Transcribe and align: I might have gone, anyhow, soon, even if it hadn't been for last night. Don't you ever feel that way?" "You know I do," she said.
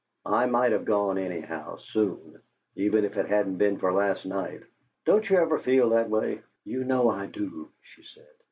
I 0.25 0.47
might 0.47 0.71
have 0.71 0.85
gone, 0.85 1.19
anyhow, 1.19 1.77
soon, 1.77 2.41
even 2.75 3.05
if 3.05 3.17
it 3.17 3.27
hadn't 3.27 3.57
been 3.57 3.77
for 3.77 3.93
last 3.93 4.25
night. 4.25 4.63
Don't 5.05 5.29
you 5.29 5.37
ever 5.37 5.59
feel 5.59 5.91
that 5.91 6.09
way?" 6.09 6.41
"You 6.63 6.83
know 6.83 7.07
I 7.11 7.27
do," 7.27 7.69
she 7.83 8.01
said. 8.01 8.25